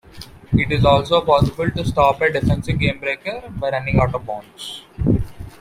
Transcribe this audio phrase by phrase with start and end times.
[0.53, 4.81] It is also possible to stop a defensive gamebreaker by running out of bounds.